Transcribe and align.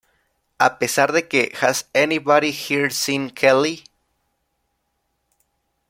A 0.59 0.79
pesar 0.79 1.11
de 1.11 1.27
que 1.27 1.51
"Has 1.61 1.87
anybody 1.93 2.49
here 2.51 2.89
seen 2.89 3.29
Kelly? 3.29 3.83